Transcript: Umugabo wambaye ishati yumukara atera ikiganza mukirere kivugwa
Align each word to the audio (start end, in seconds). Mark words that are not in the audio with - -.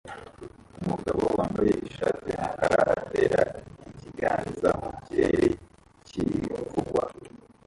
Umugabo 0.81 1.21
wambaye 1.37 1.73
ishati 1.87 2.25
yumukara 2.35 2.79
atera 2.97 3.41
ikiganza 3.91 4.69
mukirere 4.83 5.47
kivugwa 6.07 7.03